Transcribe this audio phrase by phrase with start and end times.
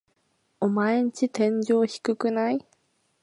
[0.59, 2.65] オマエんち天井低くない？